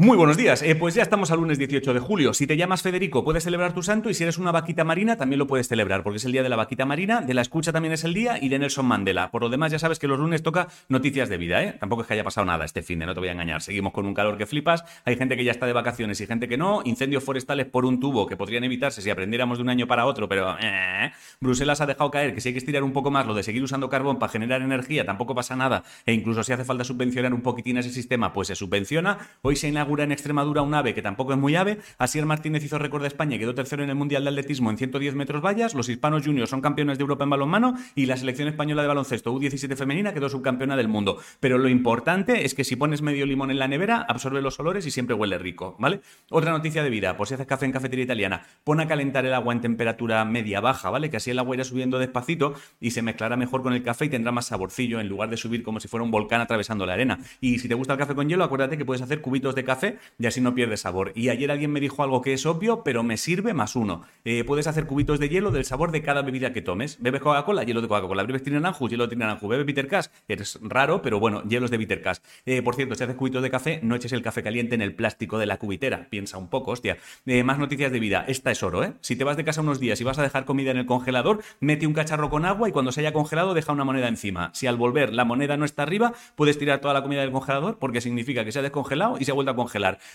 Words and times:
Muy 0.00 0.16
buenos 0.16 0.38
días. 0.38 0.62
Eh, 0.62 0.74
pues 0.76 0.94
ya 0.94 1.02
estamos 1.02 1.30
al 1.30 1.40
lunes 1.40 1.58
18 1.58 1.92
de 1.92 2.00
julio. 2.00 2.32
Si 2.32 2.46
te 2.46 2.56
llamas 2.56 2.80
Federico, 2.80 3.22
puedes 3.22 3.44
celebrar 3.44 3.74
tu 3.74 3.82
santo 3.82 4.08
y 4.08 4.14
si 4.14 4.22
eres 4.22 4.38
una 4.38 4.50
vaquita 4.50 4.82
marina, 4.82 5.18
también 5.18 5.38
lo 5.38 5.46
puedes 5.46 5.68
celebrar, 5.68 6.02
porque 6.02 6.16
es 6.16 6.24
el 6.24 6.32
día 6.32 6.42
de 6.42 6.48
la 6.48 6.56
vaquita 6.56 6.86
marina, 6.86 7.20
de 7.20 7.34
la 7.34 7.42
escucha 7.42 7.70
también 7.70 7.92
es 7.92 8.02
el 8.04 8.14
día 8.14 8.38
y 8.40 8.48
de 8.48 8.58
Nelson 8.58 8.86
Mandela. 8.86 9.30
Por 9.30 9.42
lo 9.42 9.50
demás, 9.50 9.72
ya 9.72 9.78
sabes 9.78 9.98
que 9.98 10.08
los 10.08 10.18
lunes 10.18 10.42
toca 10.42 10.68
noticias 10.88 11.28
de 11.28 11.36
vida, 11.36 11.62
¿eh? 11.62 11.76
Tampoco 11.78 12.00
es 12.00 12.08
que 12.08 12.14
haya 12.14 12.24
pasado 12.24 12.46
nada 12.46 12.64
este 12.64 12.82
fin 12.82 12.98
de, 12.98 13.04
no 13.04 13.12
te 13.12 13.20
voy 13.20 13.28
a 13.28 13.32
engañar. 13.32 13.60
Seguimos 13.60 13.92
con 13.92 14.06
un 14.06 14.14
calor 14.14 14.38
que 14.38 14.46
flipas. 14.46 14.86
Hay 15.04 15.16
gente 15.16 15.36
que 15.36 15.44
ya 15.44 15.50
está 15.50 15.66
de 15.66 15.74
vacaciones 15.74 16.18
y 16.22 16.26
gente 16.26 16.48
que 16.48 16.56
no. 16.56 16.80
Incendios 16.86 17.22
forestales 17.22 17.66
por 17.66 17.84
un 17.84 18.00
tubo 18.00 18.26
que 18.26 18.38
podrían 18.38 18.64
evitarse 18.64 19.02
si 19.02 19.10
aprendiéramos 19.10 19.58
de 19.58 19.64
un 19.64 19.68
año 19.68 19.86
para 19.86 20.06
otro, 20.06 20.30
pero 20.30 20.56
eh, 20.62 21.12
Bruselas 21.42 21.82
ha 21.82 21.86
dejado 21.86 22.10
caer 22.10 22.34
que 22.34 22.40
si 22.40 22.48
hay 22.48 22.52
que 22.54 22.60
estirar 22.60 22.84
un 22.84 22.94
poco 22.94 23.10
más 23.10 23.26
lo 23.26 23.34
de 23.34 23.42
seguir 23.42 23.62
usando 23.62 23.90
carbón 23.90 24.18
para 24.18 24.32
generar 24.32 24.62
energía, 24.62 25.04
tampoco 25.04 25.34
pasa 25.34 25.56
nada. 25.56 25.82
E 26.06 26.14
incluso 26.14 26.42
si 26.42 26.54
hace 26.54 26.64
falta 26.64 26.84
subvencionar 26.84 27.34
un 27.34 27.42
poquitín 27.42 27.76
ese 27.76 27.90
sistema, 27.90 28.32
pues 28.32 28.48
se 28.48 28.54
subvenciona. 28.54 29.18
Hoy 29.42 29.56
se 29.56 29.68
inaugura 29.68 29.89
en 29.98 30.12
Extremadura 30.12 30.62
un 30.62 30.72
ave 30.74 30.94
que 30.94 31.02
tampoco 31.02 31.32
es 31.32 31.38
muy 31.38 31.56
ave. 31.56 31.78
Asier 31.98 32.26
Martínez 32.26 32.62
hizo 32.62 32.78
récord 32.78 33.02
de 33.02 33.08
España 33.08 33.34
y 33.34 33.38
quedó 33.40 33.54
tercero 33.54 33.82
en 33.82 33.90
el 33.90 33.96
Mundial 33.96 34.22
de 34.22 34.30
Atletismo 34.30 34.70
en 34.70 34.78
110 34.78 35.16
metros 35.16 35.42
vallas. 35.42 35.74
Los 35.74 35.88
hispanos 35.88 36.24
juniors 36.24 36.50
son 36.50 36.60
campeones 36.60 36.98
de 36.98 37.02
Europa 37.02 37.24
en 37.24 37.30
balonmano 37.30 37.74
y 37.96 38.06
la 38.06 38.16
selección 38.16 38.46
española 38.46 38.82
de 38.82 38.88
baloncesto 38.88 39.34
U17 39.34 39.76
femenina 39.76 40.14
quedó 40.14 40.28
subcampeona 40.28 40.76
del 40.76 40.86
mundo. 40.86 41.18
Pero 41.40 41.58
lo 41.58 41.68
importante 41.68 42.44
es 42.44 42.54
que 42.54 42.62
si 42.62 42.76
pones 42.76 43.02
medio 43.02 43.26
limón 43.26 43.50
en 43.50 43.58
la 43.58 43.66
nevera, 43.66 44.06
absorbe 44.08 44.40
los 44.42 44.60
olores 44.60 44.86
y 44.86 44.92
siempre 44.92 45.16
huele 45.16 45.38
rico, 45.38 45.74
¿vale? 45.80 46.00
Otra 46.30 46.52
noticia 46.52 46.84
de 46.84 46.90
vida, 46.90 47.16
por 47.16 47.26
si 47.26 47.34
haces 47.34 47.46
café 47.46 47.66
en 47.66 47.72
cafetería 47.72 48.04
italiana, 48.04 48.42
pon 48.62 48.80
a 48.80 48.86
calentar 48.86 49.26
el 49.26 49.34
agua 49.34 49.52
en 49.52 49.60
temperatura 49.60 50.24
media 50.24 50.60
baja, 50.60 50.90
¿vale? 50.90 51.10
Que 51.10 51.16
así 51.16 51.30
el 51.30 51.38
agua 51.38 51.56
irá 51.56 51.64
subiendo 51.64 51.98
despacito 51.98 52.54
y 52.80 52.92
se 52.92 53.02
mezclará 53.02 53.36
mejor 53.36 53.62
con 53.62 53.72
el 53.72 53.82
café 53.82 54.04
y 54.04 54.08
tendrá 54.08 54.32
más 54.32 54.46
saborcillo 54.46 55.00
en 55.00 55.08
lugar 55.08 55.30
de 55.30 55.36
subir 55.36 55.62
como 55.62 55.80
si 55.80 55.88
fuera 55.88 56.04
un 56.04 56.10
volcán 56.10 56.40
atravesando 56.40 56.86
la 56.86 56.94
arena. 56.94 57.18
Y 57.40 57.58
si 57.58 57.68
te 57.68 57.74
gusta 57.74 57.94
el 57.94 57.98
café 57.98 58.14
con 58.14 58.28
hielo, 58.28 58.44
acuérdate 58.44 58.76
que 58.76 58.84
puedes 58.84 59.02
hacer 59.02 59.20
cubitos 59.20 59.54
de 59.54 59.64
café 59.64 59.79
y 60.18 60.26
así 60.26 60.40
no 60.40 60.54
pierdes 60.54 60.80
sabor. 60.80 61.12
Y 61.14 61.28
ayer 61.28 61.50
alguien 61.50 61.72
me 61.72 61.80
dijo 61.80 62.02
algo 62.02 62.22
que 62.22 62.32
es 62.32 62.46
obvio, 62.46 62.82
pero 62.84 63.02
me 63.02 63.16
sirve 63.16 63.54
más 63.54 63.76
uno. 63.76 64.02
Eh, 64.24 64.44
puedes 64.44 64.66
hacer 64.66 64.86
cubitos 64.86 65.18
de 65.18 65.28
hielo 65.28 65.50
del 65.50 65.64
sabor 65.64 65.92
de 65.92 66.02
cada 66.02 66.22
bebida 66.22 66.52
que 66.52 66.62
tomes. 66.62 66.98
Bebes 67.00 67.20
Coca-Cola, 67.20 67.64
hielo 67.64 67.82
de 67.82 67.88
Coca-Cola. 67.88 68.24
Bebes 68.24 68.42
Trinanju, 68.42 68.88
hielo 68.88 69.06
de 69.06 69.16
Trinanju. 69.16 69.48
Bebes 69.48 69.66
Peter 69.66 69.88
Cash, 69.88 70.06
eres 70.28 70.58
raro, 70.62 71.02
pero 71.02 71.20
bueno, 71.20 71.42
hielos 71.44 71.70
de 71.70 71.76
Bitter 71.76 72.02
Cash. 72.02 72.18
Eh, 72.46 72.62
por 72.62 72.74
cierto, 72.74 72.94
si 72.94 73.04
haces 73.04 73.16
cubitos 73.16 73.42
de 73.42 73.50
café, 73.50 73.80
no 73.82 73.94
eches 73.94 74.12
el 74.12 74.22
café 74.22 74.42
caliente 74.42 74.74
en 74.74 74.82
el 74.82 74.94
plástico 74.94 75.38
de 75.38 75.46
la 75.46 75.58
cubitera. 75.58 76.08
Piensa 76.10 76.38
un 76.38 76.48
poco, 76.48 76.72
hostia. 76.72 76.98
Eh, 77.26 77.42
más 77.44 77.58
noticias 77.58 77.92
de 77.92 78.00
vida. 78.00 78.24
Esta 78.28 78.50
es 78.50 78.62
oro, 78.62 78.84
¿eh? 78.84 78.94
Si 79.00 79.16
te 79.16 79.24
vas 79.24 79.36
de 79.36 79.44
casa 79.44 79.60
unos 79.60 79.80
días 79.80 80.00
y 80.00 80.04
vas 80.04 80.18
a 80.18 80.22
dejar 80.22 80.44
comida 80.44 80.70
en 80.70 80.76
el 80.76 80.86
congelador, 80.86 81.42
mete 81.60 81.86
un 81.86 81.92
cacharro 81.92 82.30
con 82.30 82.44
agua 82.44 82.68
y 82.68 82.72
cuando 82.72 82.92
se 82.92 83.00
haya 83.00 83.12
congelado, 83.12 83.54
deja 83.54 83.72
una 83.72 83.84
moneda 83.84 84.08
encima. 84.08 84.50
Si 84.54 84.66
al 84.66 84.76
volver 84.76 85.12
la 85.12 85.24
moneda 85.24 85.56
no 85.56 85.64
está 85.64 85.82
arriba, 85.82 86.12
puedes 86.36 86.58
tirar 86.58 86.80
toda 86.80 86.94
la 86.94 87.02
comida 87.02 87.20
del 87.20 87.32
congelador 87.32 87.78
porque 87.78 88.00
significa 88.00 88.44
que 88.44 88.52
se 88.52 88.58
ha 88.58 88.62
descongelado 88.62 89.16
y 89.18 89.24
se 89.24 89.30
ha 89.30 89.34
vuelto 89.34 89.52
a 89.52 89.56
congelar. 89.56 89.69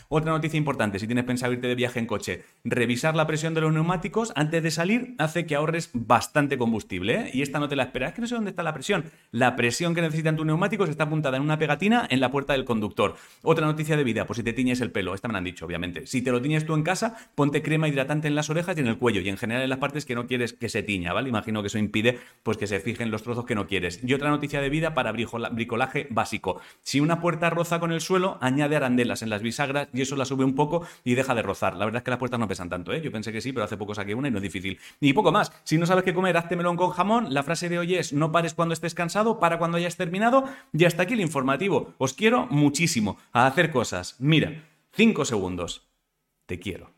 Otra 0.09 0.31
noticia 0.31 0.58
importante, 0.58 1.00
si 1.00 1.08
tienes 1.08 1.25
pensado 1.25 1.53
irte 1.53 1.67
de 1.67 1.75
viaje 1.75 2.00
en 2.00 2.06
coche, 2.06 2.44
revisar 2.64 3.16
la 3.16 3.28
presión 3.28 3.53
de 3.53 3.62
los 3.62 3.73
neumáticos 3.73 4.34
antes 4.36 4.62
de 4.62 4.72
salir 4.72 5.16
hace 5.17 5.45
que 5.45 5.56
ahorres 5.56 5.89
bastante 5.94 6.58
combustible. 6.58 7.16
¿eh? 7.16 7.31
Y 7.34 7.42
esta 7.42 7.59
no 7.59 7.67
te 7.67 7.75
la 7.75 7.84
esperas. 7.84 8.09
Es 8.09 8.16
que 8.16 8.22
no 8.22 8.28
sé 8.28 8.36
dónde 8.36 8.50
está 8.50 8.64
la 8.64 8.73
presión. 8.73 9.06
La 9.31 9.56
presión 9.56 9.95
que 9.95 10.02
necesitan 10.02 10.36
tus 10.36 10.45
neumáticos 10.45 10.89
está 10.89 11.06
apuntada 11.06 11.38
en 11.38 11.44
una 11.44 11.58
pegatina 11.58 12.08
en 12.09 12.20
la 12.20 12.31
puerta 12.31 12.53
del 12.53 12.66
conductor. 12.66 13.16
Otra 13.42 13.66
noticia 13.66 13.97
de 13.97 14.03
vida, 14.03 14.25
pues 14.25 14.38
si 14.38 14.44
te 14.44 14.53
tiñes 14.53 14.81
el 14.81 14.92
pelo, 14.92 15.14
esta 15.14 15.28
me 15.28 15.34
la 15.34 15.39
han 15.39 15.44
dicho, 15.44 15.66
obviamente. 15.66 16.08
Si 16.08 16.22
te 16.22 16.31
lo 16.31 16.42
tiñes 16.42 16.66
tú 16.66 16.73
en 16.73 16.84
casa, 16.84 17.16
ponte 17.36 17.62
crema 17.62 17.88
hidratante 17.88 18.28
en 18.28 18.36
las 18.36 18.50
orejas 18.50 18.78
y 18.78 18.81
en 18.81 18.88
el 18.88 18.97
cuello 18.97 19.22
y 19.22 19.30
en 19.30 19.38
general 19.38 19.64
en 19.64 19.69
las 19.69 19.80
partes 19.80 20.06
que 20.06 20.16
no 20.16 20.28
quieres 20.28 20.53
que 20.53 20.69
se 20.69 20.84
tiña, 20.84 21.14
¿vale? 21.14 21.30
Imagino 21.30 21.62
que 21.62 21.67
eso 21.67 21.78
impide 21.78 22.19
pues 22.44 22.58
que 22.58 22.67
se 22.67 22.80
fijen 22.80 23.12
los 23.12 23.23
trozos 23.23 23.45
que 23.45 23.56
no 23.56 23.67
quieres. 23.67 24.00
Y 24.03 24.14
otra 24.14 24.30
noticia 24.30 24.62
de 24.62 24.69
vida 24.69 24.94
para 24.94 25.12
bricolaje 25.12 26.08
básico. 26.09 26.62
Si 26.81 27.00
una 27.00 27.22
puerta 27.22 27.50
roza 27.50 27.80
con 27.80 27.92
el 27.92 28.02
suelo, 28.02 28.38
añade 28.42 28.75
arandelas 28.75 29.22
en 29.22 29.30
las 29.36 29.41
bisagras 29.41 29.89
y 29.94 30.02
eso 30.02 30.16
la 30.16 30.23
sube 30.23 30.45
un 30.45 30.55
poco 30.55 30.86
y 31.03 31.14
deja 31.14 31.36
de 31.36 31.41
rozar. 31.41 31.75
La 31.75 31.83
verdad 31.83 32.00
es 32.00 32.03
que 32.03 32.11
las 32.11 32.19
puertas 32.19 32.39
no 32.39 32.47
pesan 32.47 32.69
tanto, 32.69 32.94
¿eh? 32.94 33.02
Yo 33.02 33.11
pensé 33.11 33.33
que 33.33 33.41
sí, 33.41 33.52
pero 33.52 33.66
hace 33.66 33.75
poco 33.75 33.94
saqué 33.94 34.16
una 34.16 34.30
y 34.30 34.31
no 34.31 34.38
es 34.38 34.44
difícil. 34.44 34.80
Y 35.02 35.11
poco 35.14 35.31
más. 35.31 35.52
Si 35.66 35.78
no 35.78 35.86
sabes 35.86 36.05
qué 36.05 36.14
comer, 36.14 36.38
hazte 36.38 36.55
melón 36.55 36.78
con 36.78 36.91
jamón. 36.91 37.34
La 37.34 37.44
frase 37.44 37.68
de 37.68 37.78
hoy 37.78 37.95
es 37.95 38.13
no 38.13 38.31
pares 38.31 38.53
cuando 38.53 38.74
estés 38.74 38.95
cansado, 38.95 39.40
para 39.40 39.59
cuando 39.59 39.78
hayas 39.78 39.97
terminado. 39.97 40.45
Y 40.72 40.85
hasta 40.85 41.03
aquí 41.03 41.13
el 41.13 41.22
informativo. 41.22 41.94
Os 41.97 42.13
quiero 42.13 42.47
muchísimo 42.47 43.18
a 43.34 43.45
hacer 43.45 43.72
cosas. 43.72 44.16
Mira, 44.19 44.63
cinco 44.94 45.25
segundos. 45.25 45.88
Te 46.45 46.59
quiero. 46.59 46.94